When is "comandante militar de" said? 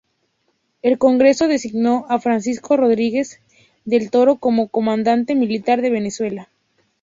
4.69-5.91